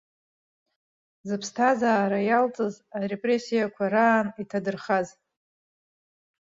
Зыԥсҭазаара 1.27 2.19
иалҵыз, 2.27 2.75
арепрессиақәа 2.97 3.85
раан 3.93 4.27
иҭадырхаз. 4.41 5.07